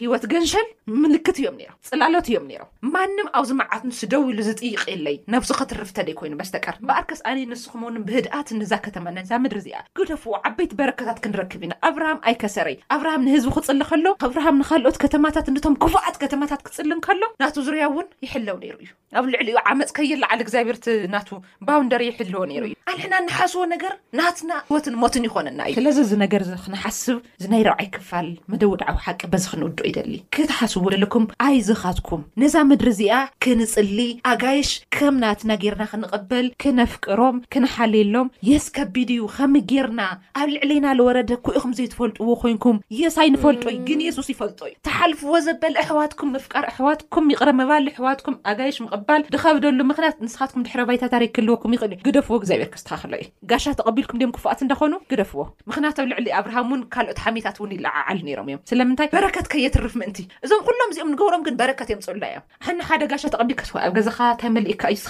[0.00, 0.66] ሂወት ገንሸል
[1.04, 5.96] ምልክት እዮም ም ፅላሎት እዮም ም ማንም ኣብዚመዓት ንሱ ደው ኢሉ ዝጥይቕ የለይ ናብዚ ከትርፍተ
[6.10, 12.76] ደይኮይኑ ስተቀር በኣርከስኣነ ንስከምን ብህድኣት ዛ ከተማ ዛ ምድሪ እዚኣዎይ ረከታት ክንረክብ ኢና ኣብርሃም ኣይከሰረይ
[12.96, 18.08] ኣብርሃም ንህዝቢ ክፅሊ ከሎ ኣብርሃም ንካልኦት ከተማታት ንቶም ክቡኣት ከተማታት ክፅልን ከሎ ናቱ ዝርያ ውን
[18.26, 18.90] ይሕለው ነይሩ እዩ
[19.20, 21.28] ኣብ ልዕሊ ዩ ዓመፅ ከይል ለዕሊ እግዚኣብሔርቲ ናቱ
[21.68, 26.44] ባውንደሪ ይሕልዎ ነይሩ እዩ ኣንሕና እንሓስዎ ነገር ናትና ወትን ሞትን ይኮነና እዩ ስለዚ እዚ ነገር
[26.64, 27.18] ክነሓስብ
[27.54, 33.14] ናይ ረብዓይ ክፋል መደውድዓዊ ሓቂ በዚ ክንውድእ ይደሊ ክትሓስቡ ደለኩም ኣይዝካትኩም ነዛ ምድሪ እዚኣ
[33.46, 33.98] ክንፅሊ
[34.32, 40.00] ኣጋይሽ ከም ናትና ጌርና ክንቕበል ክነፍቅሮም ክንሓልሎም የስከቢድ እዩ ከም ጌርና
[40.40, 45.74] ኣብ ልዕ ና ወረደ ኩኡኹም ዘይትፈልጥዎ ኮይንኩም የሳይ ንፈልጦይ ግን የሱስ ይፈልጦ ዩ ተሓልፍዎ ዘበለ
[45.84, 51.98] ኣሕዋትኩም ምፍቃር ኣሕዋትኩም ይቕረ ምባል ኣሕዋትኩም ኣጋይሽ ምቕባል ድኸብ ደሉ ምክንት ንስኻትኩም ድሕረይታሪ ክህልወኩም ይኽእልዩ
[52.08, 57.58] ግደፍዎ ግዚብሔርክስተካክሎ እዩ ጋሻ ተቐቢልኩም ም ክፍኣት እንዳኮኑ ግደፍዎ ምክንያትኣብ ልዕሊ ኣብርሃም ን ካልኦት ሓሜታት
[57.76, 62.80] ይልዓዓል ም እዮም ስለምንይ በረት ከየትርፍ ምእንቲ እዞም ኩሎም እዚኦም ንገብሮም ግን በረት እዮምፅዕላ እዮም
[62.90, 63.02] ሓደ
[63.34, 63.56] ተቐቢል
[63.88, 64.20] ኣብ ዛካ
[64.58, 65.04] መሊካ ዩስ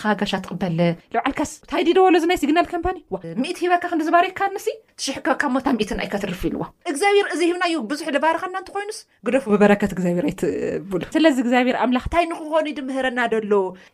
[0.46, 2.98] ትቕበለብዓልካስ ታይዲ ድበሎ እዚናይ ስግናል ምፓኒ
[3.52, 4.58] እት ሂበካ ክንዲዝባረካ ን
[5.00, 9.90] ትሽሕከ ሞታ ምኢትን ኣይከ ትርፊ ኢልዎ እግዚኣብሔር እዚ ሂብናዩ ብዙሕ ዝባርኸና ንት ኮይኑስ ግደፉ ብበረከት
[9.96, 13.52] እግዚኣብሔር ኣይትቡሉ ስለዚ እግዚኣብሔር ኣምላኽ እንታይ ንክኾኑ ድምህረና ደሎ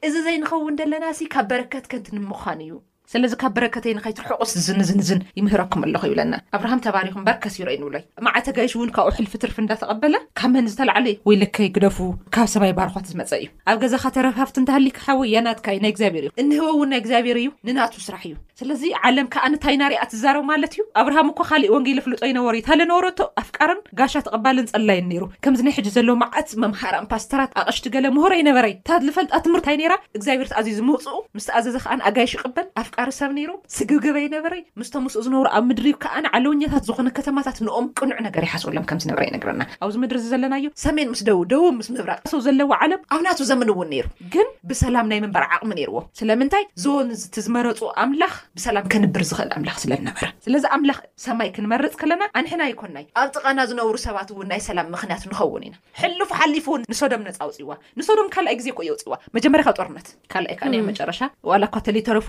[0.09, 2.75] እዚ ዘይንኸውን ዘለና እሲ ካብ በረከት ከንትንምዃን እዩ
[3.13, 8.73] ስለዚ ካብ በረከተይ ንኸይትርሕቁስ ዝንዝዝን ይምህረኩም ኣለኹ ይብለና ኣብርሃም ተባሪኹም በርከስ ይረአዩ ንብሎይ ማዓተ ጋይሽ
[8.79, 11.99] እውን ካብኡ ሕል ፍትርፊ እንዳተቐበለ ካብመን ዝተላዕለ ወይ ለከይ ግደፉ
[12.37, 16.91] ካብ ሰማይ ባርኮት ዝመፀ እዩ ኣብ ገዛ ካተረሃፍቲ እንተሃሊካሓወ ያናትካ ናይ እግዚኣብሔር እዩ እንህወ እውን
[16.95, 21.73] ናይ እግዚኣብሔር እዩ ንናቱ ስራሕ እዩ ስለዚ ዓለም ከዓንታይናሪኣ ትዛረቡ ማለት እዩ ኣብርሃም እኳ ካሊእ
[21.77, 26.15] ወንጌል ፍሉጦ ይነበረዩ ታለ ነበሮቶ ኣፍ ቃርም ጋሻ ተቐባልን ፀላይን ነይሩ ከምዚ ናይ ሕጂ ዘሎዎ
[26.25, 31.81] መዓት መምሃራን ፓስተራት ኣቅሽቲ ገለ ምሆሮ ኣይነበረይ ታልፈልጣ ትምህርታይ ነራ እግዚኣብሔርት ኣዝዩ ዝምውፅኡ ምስኣዘ ዚ
[31.85, 32.67] ክኣን ኣጋይሽ ይቅበል
[33.09, 37.57] ርሰብ ይሩ ስግብ ገበይ ነበረይ ምስቶ ምስኡ ዝነብሩ ኣብ ምድሪ ዩ ከኣን ዓለውኛታት ዝኾነ ከተማታት
[37.67, 42.13] ንኦም ቅንዕ ነገር ይሓስወሎም ከምዝነበረ ይነገረና ኣብዚ ምድሪእዚ ዘለናዩ ሰሜን ምስ ደውብ ደውብ ምስ ምብራ
[42.33, 47.11] ሰው ዘለዎ ዓለም ኣብናት ዘመን እውን ነይሩ ግን ብሰላም ናይ መንበሪ ዓቕሚ ነይርዎ ስለምንታይ ዞን
[47.37, 53.29] ቲዝመረፁ ኣምላኽ ብሰላም ከንብር ዝክእል ኣምላኽ ስለዝነበረ ስለዚ ኣምላኽ ሰማይ ክንመርፅ ከለና ኣንሕና ይኮንናዩ ኣብ
[53.37, 58.31] ጥቐና ዝነብሩ ሰባት እውን ናይ ሰላም ምክንያት ንኸውን ኢና ሕልፉ ሓሊፉ እን ንሶዶም ነፃውፅዋ ንሶዶም
[58.37, 60.47] ካልኣይ ግዜ ይውፅዋ መጀመያካብ ጦርነት ካይ
[60.91, 62.27] መጨረሻላኳፉ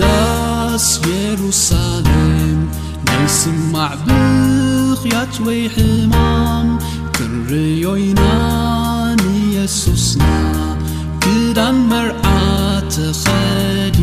[0.00, 2.60] ዳስ የሩሳሌም
[3.06, 6.68] ናይ ስማዕ ብኽያት ወይ ሕማም
[7.16, 8.22] ክርዮይና
[9.24, 10.24] ንየሱስና
[11.24, 11.58] ክዳ
[11.90, 12.24] መርዓ
[12.96, 13.97] ተኸድ